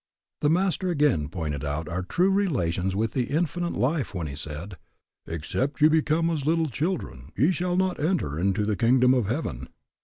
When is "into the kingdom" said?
8.39-9.13